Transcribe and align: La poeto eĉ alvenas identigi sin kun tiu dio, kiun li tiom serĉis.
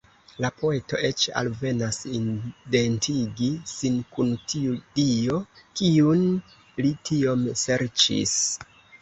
La 0.43 0.49
poeto 0.59 0.99
eĉ 1.09 1.25
alvenas 1.41 1.99
identigi 2.19 3.49
sin 3.73 3.99
kun 4.17 4.33
tiu 4.55 4.73
dio, 5.01 5.37
kiun 5.83 6.25
li 6.85 6.95
tiom 7.13 7.47
serĉis. 7.67 8.37